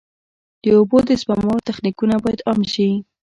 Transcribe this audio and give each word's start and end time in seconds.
د 0.61 0.63
اوبو 0.77 0.97
د 1.09 1.09
سپما 1.21 1.55
تخنیکونه 1.67 2.15
باید 2.23 2.39
عام 2.47 2.61
شي. 2.73 2.89